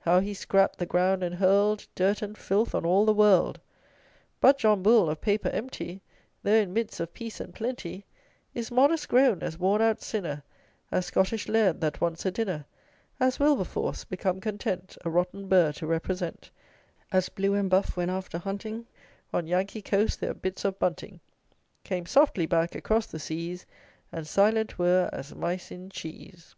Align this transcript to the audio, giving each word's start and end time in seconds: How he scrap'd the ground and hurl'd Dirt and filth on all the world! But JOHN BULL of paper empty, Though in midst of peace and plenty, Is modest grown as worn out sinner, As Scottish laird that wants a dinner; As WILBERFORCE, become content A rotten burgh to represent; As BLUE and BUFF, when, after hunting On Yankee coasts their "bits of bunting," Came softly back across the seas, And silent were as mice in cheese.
How 0.00 0.18
he 0.18 0.34
scrap'd 0.34 0.80
the 0.80 0.86
ground 0.86 1.22
and 1.22 1.36
hurl'd 1.36 1.86
Dirt 1.94 2.20
and 2.20 2.36
filth 2.36 2.74
on 2.74 2.84
all 2.84 3.04
the 3.06 3.14
world! 3.14 3.60
But 4.40 4.58
JOHN 4.58 4.82
BULL 4.82 5.08
of 5.08 5.20
paper 5.20 5.50
empty, 5.50 6.02
Though 6.42 6.54
in 6.54 6.72
midst 6.72 6.98
of 6.98 7.14
peace 7.14 7.38
and 7.38 7.54
plenty, 7.54 8.04
Is 8.54 8.72
modest 8.72 9.08
grown 9.08 9.40
as 9.40 9.56
worn 9.56 9.80
out 9.80 10.02
sinner, 10.02 10.42
As 10.90 11.06
Scottish 11.06 11.46
laird 11.46 11.80
that 11.80 12.00
wants 12.00 12.26
a 12.26 12.32
dinner; 12.32 12.64
As 13.20 13.38
WILBERFORCE, 13.38 14.02
become 14.06 14.40
content 14.40 14.98
A 15.04 15.10
rotten 15.10 15.46
burgh 15.46 15.76
to 15.76 15.86
represent; 15.86 16.50
As 17.12 17.28
BLUE 17.28 17.54
and 17.54 17.70
BUFF, 17.70 17.96
when, 17.96 18.10
after 18.10 18.38
hunting 18.38 18.84
On 19.32 19.46
Yankee 19.46 19.80
coasts 19.82 20.16
their 20.16 20.34
"bits 20.34 20.64
of 20.64 20.76
bunting," 20.80 21.20
Came 21.84 22.04
softly 22.04 22.46
back 22.46 22.74
across 22.74 23.06
the 23.06 23.20
seas, 23.20 23.64
And 24.10 24.26
silent 24.26 24.76
were 24.76 25.08
as 25.12 25.36
mice 25.36 25.70
in 25.70 25.88
cheese. 25.88 26.56